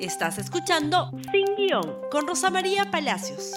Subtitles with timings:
[0.00, 3.52] Estás escuchando Sin Guión con Rosa María Palacios.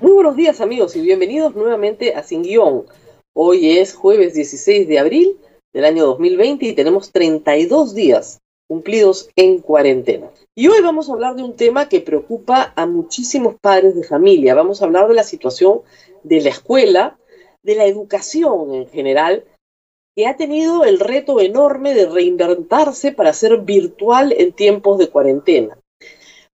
[0.00, 2.84] Muy buenos días amigos y bienvenidos nuevamente a Sin Guión.
[3.34, 5.38] Hoy es jueves 16 de abril
[5.72, 10.30] del año 2020 y tenemos 32 días cumplidos en cuarentena.
[10.54, 14.54] Y hoy vamos a hablar de un tema que preocupa a muchísimos padres de familia.
[14.54, 15.80] Vamos a hablar de la situación
[16.24, 17.18] de la escuela,
[17.62, 19.44] de la educación en general
[20.18, 25.78] que ha tenido el reto enorme de reinventarse para ser virtual en tiempos de cuarentena.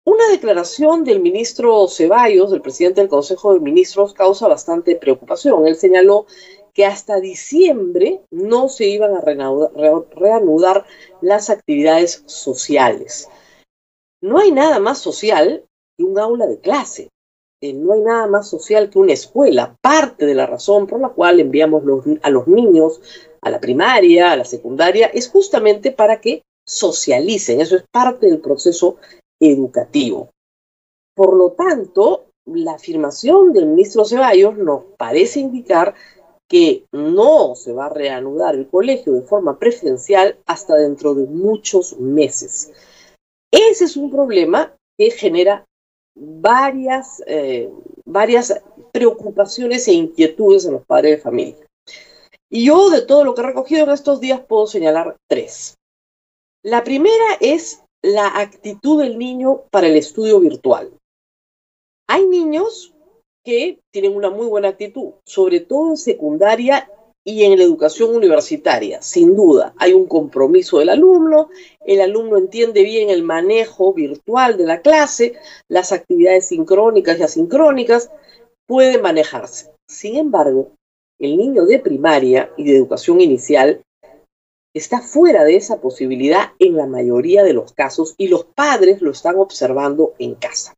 [0.05, 5.67] Una declaración del ministro Ceballos, del presidente del Consejo de Ministros, causa bastante preocupación.
[5.67, 6.27] Él señaló
[6.73, 10.87] que hasta diciembre no se iban a reanudar,
[11.21, 13.29] las actividades sociales.
[14.23, 15.65] No hay nada más social
[15.97, 17.09] que un aula de clase.
[17.61, 19.77] Eh, no hay nada más social que una escuela.
[19.83, 21.83] Parte de la razón por la cual enviamos
[22.23, 23.01] a los niños
[23.41, 27.61] a la primaria, a la secundaria, es justamente para que socialicen.
[27.61, 28.97] Eso es parte del proceso
[29.41, 30.31] educativo.
[31.15, 35.95] Por lo tanto, la afirmación del ministro Ceballos nos parece indicar
[36.49, 41.99] que no se va a reanudar el colegio de forma preferencial hasta dentro de muchos
[41.99, 42.73] meses.
[43.51, 45.67] Ese es un problema que genera
[46.15, 47.71] varias, eh,
[48.05, 51.68] varias preocupaciones e inquietudes en los padres de familia.
[52.51, 55.77] Y yo de todo lo que he recogido en estos días puedo señalar tres.
[56.63, 60.93] La primera es la actitud del niño para el estudio virtual.
[62.09, 62.95] Hay niños
[63.45, 66.91] que tienen una muy buena actitud, sobre todo en secundaria
[67.25, 69.75] y en la educación universitaria, sin duda.
[69.77, 71.51] Hay un compromiso del alumno,
[71.85, 75.35] el alumno entiende bien el manejo virtual de la clase,
[75.69, 78.11] las actividades sincrónicas y asincrónicas,
[78.67, 79.71] puede manejarse.
[79.87, 80.73] Sin embargo,
[81.19, 83.83] el niño de primaria y de educación inicial
[84.75, 89.11] está fuera de esa posibilidad en la mayoría de los casos y los padres lo
[89.11, 90.75] están observando en casa.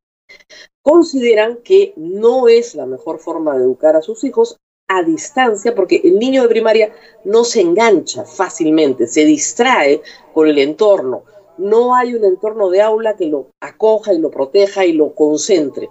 [0.82, 4.56] Consideran que no es la mejor forma de educar a sus hijos
[4.88, 10.00] a distancia porque el niño de primaria no se engancha fácilmente, se distrae
[10.32, 11.24] con el entorno.
[11.58, 15.90] No hay un entorno de aula que lo acoja y lo proteja y lo concentre.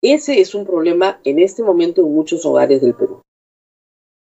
[0.00, 3.21] Ese es un problema en este momento en muchos hogares del Perú.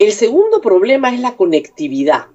[0.03, 2.27] El segundo problema es la conectividad.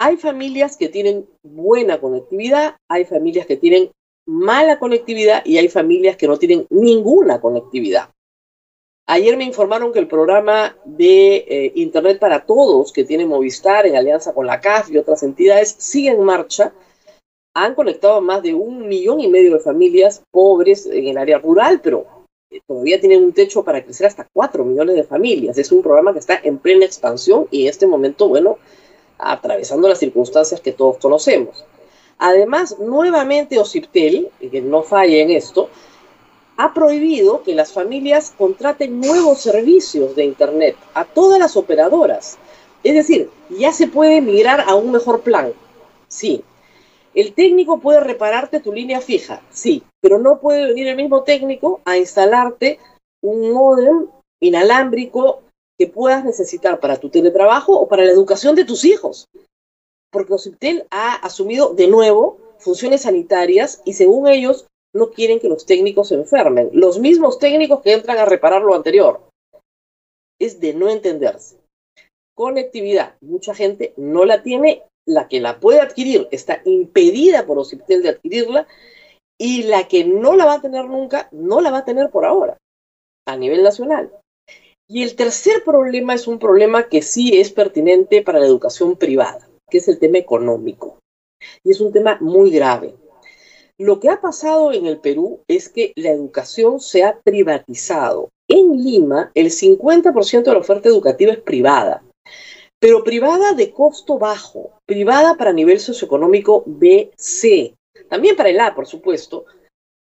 [0.00, 3.90] Hay familias que tienen buena conectividad, hay familias que tienen
[4.26, 8.08] mala conectividad y hay familias que no tienen ninguna conectividad.
[9.06, 13.96] Ayer me informaron que el programa de eh, Internet para Todos que tiene Movistar en
[13.96, 16.72] alianza con la CAF y otras entidades sigue en marcha.
[17.54, 21.36] Han conectado a más de un millón y medio de familias pobres en el área
[21.36, 22.06] rural, pero
[22.66, 25.58] todavía tienen un techo para crecer hasta 4 millones de familias.
[25.58, 28.58] Es un programa que está en plena expansión y en este momento, bueno,
[29.18, 31.64] atravesando las circunstancias que todos conocemos.
[32.18, 35.68] Además, nuevamente OCIPTEL, que no falle en esto,
[36.56, 42.38] ha prohibido que las familias contraten nuevos servicios de Internet a todas las operadoras.
[42.84, 45.52] Es decir, ya se puede migrar a un mejor plan.
[46.06, 46.44] Sí,
[47.14, 51.80] el técnico puede repararte tu línea fija, sí, pero no puede venir el mismo técnico
[51.84, 52.78] a instalarte
[53.22, 54.08] un modem
[54.40, 55.42] inalámbrico
[55.78, 59.28] que puedas necesitar para tu teletrabajo o para la educación de tus hijos.
[60.10, 65.66] Porque Ociptel ha asumido de nuevo funciones sanitarias y según ellos no quieren que los
[65.66, 66.70] técnicos se enfermen.
[66.72, 69.20] Los mismos técnicos que entran a reparar lo anterior.
[70.38, 71.58] Es de no entenderse.
[72.34, 73.16] Conectividad.
[73.20, 78.08] Mucha gente no la tiene la que la puede adquirir está impedida por OCIPTEL de
[78.10, 78.66] adquirirla
[79.38, 82.24] y la que no la va a tener nunca, no la va a tener por
[82.24, 82.56] ahora,
[83.26, 84.12] a nivel nacional.
[84.88, 89.48] Y el tercer problema es un problema que sí es pertinente para la educación privada,
[89.70, 90.98] que es el tema económico.
[91.64, 92.94] Y es un tema muy grave.
[93.78, 98.28] Lo que ha pasado en el Perú es que la educación se ha privatizado.
[98.48, 102.04] En Lima, el 50% de la oferta educativa es privada
[102.84, 107.74] pero privada de costo bajo, privada para nivel socioeconómico BC,
[108.10, 109.46] también para el A, por supuesto.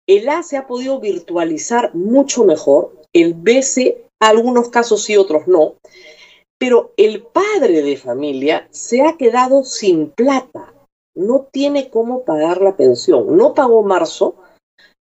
[0.10, 5.76] El A se ha podido virtualizar mucho mejor, el BC, algunos casos sí, otros no,
[6.58, 10.74] pero el padre de familia se ha quedado sin plata,
[11.14, 14.38] no tiene cómo pagar la pensión, no pagó marzo,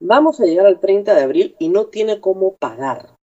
[0.01, 3.17] vamos a llegar al 30 de abril y no tiene cómo pagar.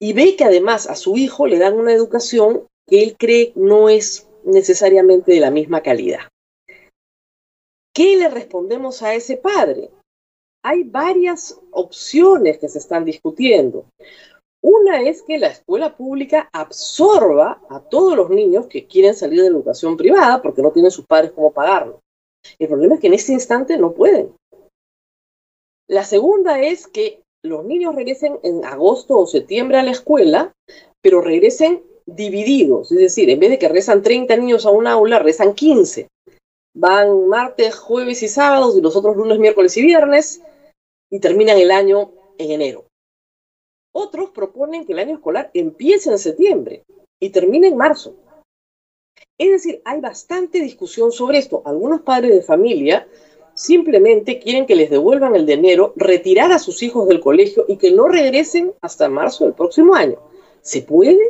[0.00, 3.88] Y ve que además a su hijo le dan una educación que él cree no
[3.88, 6.28] es necesariamente de la misma calidad.
[7.94, 9.90] ¿Qué le respondemos a ese padre?
[10.64, 13.86] Hay varias opciones que se están discutiendo.
[14.62, 19.50] Una es que la escuela pública absorba a todos los niños que quieren salir de
[19.50, 22.00] la educación privada porque no tienen sus padres cómo pagarlo.
[22.58, 24.34] El problema es que en este instante no pueden,
[25.86, 30.52] La segunda es que los niños regresen en agosto o septiembre a la escuela,
[31.02, 35.18] pero regresen divididos, es decir, en vez de que rezan 30 niños a un aula,
[35.18, 36.08] rezan 15.
[36.76, 40.42] Van martes, jueves y sábados y los otros lunes, miércoles y viernes
[41.10, 42.86] y terminan el año en enero.
[43.92, 46.82] Otros proponen que el año escolar empiece en septiembre
[47.20, 48.16] y termine en marzo.
[49.38, 51.62] Es decir, hay bastante discusión sobre esto.
[51.64, 53.06] Algunos padres de familia
[53.54, 57.92] simplemente quieren que les devuelvan el dinero, retirar a sus hijos del colegio y que
[57.92, 60.18] no regresen hasta marzo del próximo año.
[60.60, 61.20] ¿Se puede?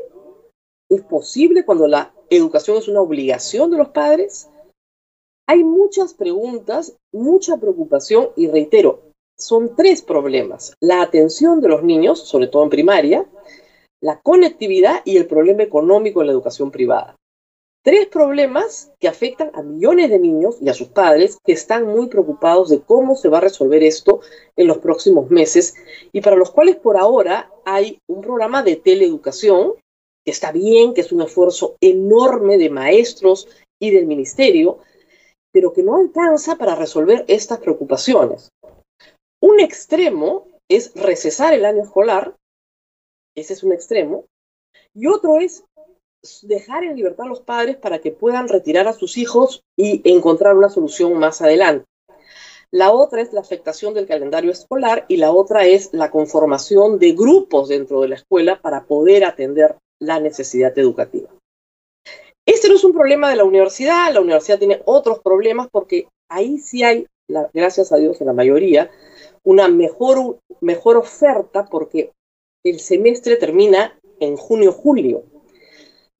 [0.94, 4.48] ¿Es posible cuando la educación es una obligación de los padres?
[5.48, 9.02] Hay muchas preguntas, mucha preocupación y reitero,
[9.36, 10.72] son tres problemas.
[10.80, 13.26] La atención de los niños, sobre todo en primaria,
[14.00, 17.16] la conectividad y el problema económico en la educación privada.
[17.82, 22.06] Tres problemas que afectan a millones de niños y a sus padres que están muy
[22.06, 24.20] preocupados de cómo se va a resolver esto
[24.54, 25.74] en los próximos meses
[26.12, 29.74] y para los cuales por ahora hay un programa de teleeducación
[30.24, 33.48] que está bien, que es un esfuerzo enorme de maestros
[33.80, 34.78] y del ministerio,
[35.52, 38.48] pero que no alcanza para resolver estas preocupaciones.
[39.40, 42.34] Un extremo es recesar el año escolar,
[43.36, 44.24] ese es un extremo,
[44.94, 45.64] y otro es
[46.42, 50.56] dejar en libertad a los padres para que puedan retirar a sus hijos y encontrar
[50.56, 51.84] una solución más adelante.
[52.70, 57.12] La otra es la afectación del calendario escolar y la otra es la conformación de
[57.12, 61.28] grupos dentro de la escuela para poder atender la necesidad educativa.
[62.46, 66.58] Este no es un problema de la universidad, la universidad tiene otros problemas porque ahí
[66.58, 67.06] sí hay,
[67.52, 68.90] gracias a Dios en la mayoría,
[69.42, 72.12] una mejor, mejor oferta porque
[72.64, 75.24] el semestre termina en junio-julio.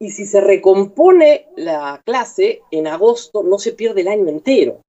[0.01, 4.81] Y si se recompone la clase en agosto, no se pierde el año entero.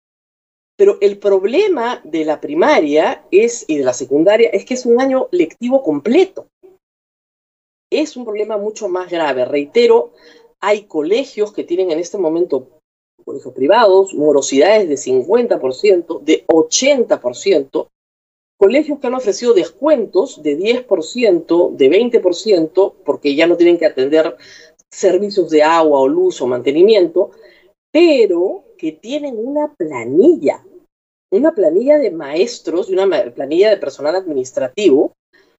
[0.77, 5.00] Pero el problema de la primaria es, y de la secundaria es que es un
[5.00, 6.47] año lectivo completo.
[7.91, 9.45] Es un problema mucho más grave.
[9.45, 10.11] Reitero,
[10.59, 12.67] hay colegios que tienen en este momento,
[13.23, 17.87] colegios privados, morosidades de 50%, de 80%,
[18.57, 24.37] colegios que han ofrecido descuentos de 10%, de 20%, porque ya no tienen que atender
[24.89, 27.31] servicios de agua o luz o mantenimiento,
[27.91, 30.65] pero que tienen una planilla,
[31.31, 35.13] una planilla de maestros y una planilla de personal administrativo,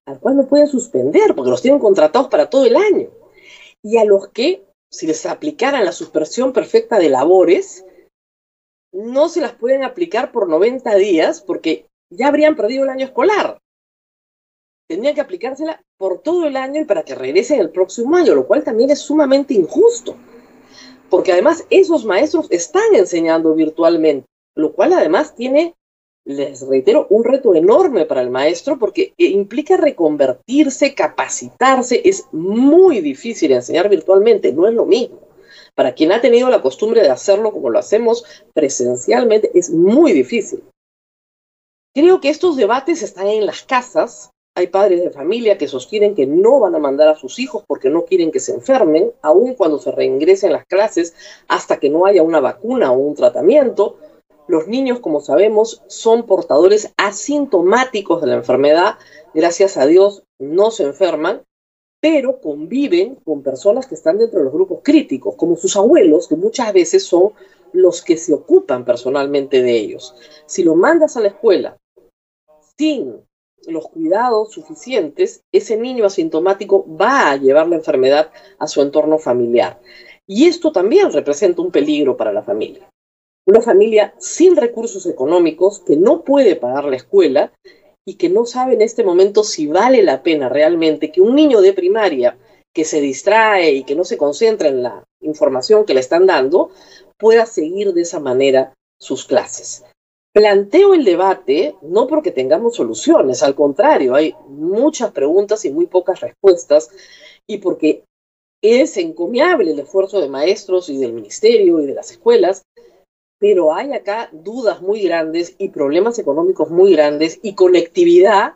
[0.06, 3.11] al cual no pueden suspender porque los tienen contratados para todo el año.
[3.82, 7.85] Y a los que, si les aplicaran la suspensión perfecta de labores,
[8.93, 13.58] no se las pueden aplicar por 90 días porque ya habrían perdido el año escolar.
[14.88, 18.47] Tendrían que aplicársela por todo el año y para que regresen el próximo año, lo
[18.47, 20.17] cual también es sumamente injusto.
[21.11, 25.75] Porque además esos maestros están enseñando virtualmente, lo cual además tiene,
[26.26, 32.02] les reitero, un reto enorme para el maestro porque implica reconvertirse, capacitarse.
[32.05, 35.20] Es muy difícil enseñar virtualmente, no es lo mismo.
[35.76, 40.64] Para quien ha tenido la costumbre de hacerlo como lo hacemos presencialmente, es muy difícil.
[41.94, 44.31] Creo que estos debates están en las casas.
[44.56, 47.88] Hay padres de familia que sostienen que no van a mandar a sus hijos porque
[47.88, 51.14] no quieren que se enfermen, aun cuando se reingresen las clases
[51.46, 53.99] hasta que no haya una vacuna o un tratamiento.
[54.49, 58.95] Los niños, como sabemos, son portadores asintomáticos de la enfermedad.
[59.35, 61.43] Gracias a Dios no se enferman,
[62.00, 66.37] pero conviven con personas que están dentro de los grupos críticos, como sus abuelos, que
[66.37, 67.33] muchas veces son
[67.73, 70.15] los que se ocupan personalmente de ellos.
[70.47, 71.76] Si lo mandas a la escuela
[72.79, 73.17] sin
[73.67, 79.81] los cuidados suficientes, ese niño asintomático va a llevar la enfermedad a su entorno familiar.
[80.26, 82.88] Y esto también representa un peligro para la familia.
[83.47, 87.53] Una familia sin recursos económicos que no puede pagar la escuela
[88.05, 91.61] y que no sabe en este momento si vale la pena realmente que un niño
[91.61, 92.37] de primaria
[92.75, 96.71] que se distrae y que no se concentra en la información que le están dando,
[97.19, 99.85] pueda seguir de esa manera sus clases.
[100.33, 106.21] Planteo el debate no porque tengamos soluciones, al contrario, hay muchas preguntas y muy pocas
[106.21, 106.91] respuestas,
[107.47, 108.05] y porque
[108.61, 112.65] es encomiable el esfuerzo de maestros y del ministerio y de las escuelas,
[113.38, 118.55] pero hay acá dudas muy grandes y problemas económicos muy grandes y conectividad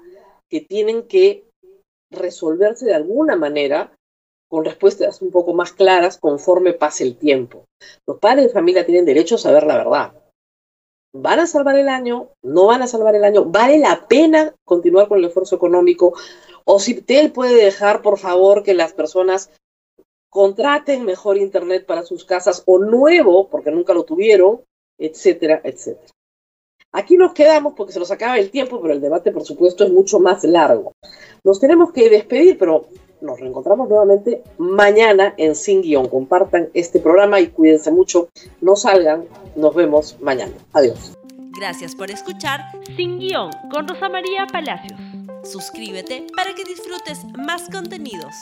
[0.48, 1.44] que tienen que
[2.10, 3.92] resolverse de alguna manera
[4.48, 7.66] con respuestas un poco más claras conforme pase el tiempo.
[8.06, 10.12] Los padres de familia tienen derecho a saber la verdad.
[11.12, 12.30] ¿Van a salvar el año?
[12.42, 13.44] ¿No van a salvar el año?
[13.44, 16.14] ¿Vale la pena continuar con el esfuerzo económico?
[16.64, 19.50] ¿O si él puede dejar, por favor, que las personas
[20.30, 24.62] contraten mejor Internet para sus casas o nuevo, porque nunca lo tuvieron,
[25.00, 26.12] etcétera, etcétera?
[26.92, 29.92] Aquí nos quedamos porque se nos acaba el tiempo, pero el debate, por supuesto, es
[29.92, 30.92] mucho más largo.
[31.44, 32.88] Nos tenemos que despedir, pero
[33.20, 36.08] nos reencontramos nuevamente mañana en Sin Guión.
[36.08, 38.28] Compartan este programa y cuídense mucho.
[38.60, 39.24] No salgan.
[39.54, 40.52] Nos vemos mañana.
[40.72, 41.16] Adiós.
[41.58, 42.60] Gracias por escuchar
[42.96, 44.98] Sin Guión con Rosa María Palacios.
[45.44, 48.34] Suscríbete para que disfrutes más contenidos.